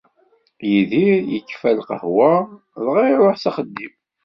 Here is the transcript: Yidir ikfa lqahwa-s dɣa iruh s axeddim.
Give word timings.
Yidir 0.69 1.15
ikfa 1.37 1.69
lqahwa-s 1.77 2.49
dɣa 2.83 3.01
iruh 3.11 3.35
s 3.37 3.43
axeddim. 3.49 3.93